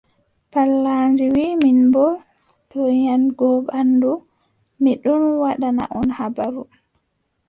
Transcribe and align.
Pallandi 0.51 1.25
wii, 1.35 1.59
min 1.61 1.79
boo, 1.93 2.13
to 2.69 2.79
nyaaɗgo 3.01 3.47
ɓanndu, 3.67 4.11
mi 4.81 4.91
ɗon 5.03 5.23
waddana 5.41 5.83
on 5.97 6.07
habaru. 6.17 6.61